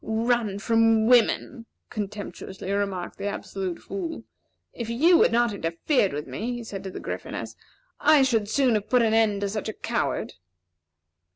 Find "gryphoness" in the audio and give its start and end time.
6.99-7.55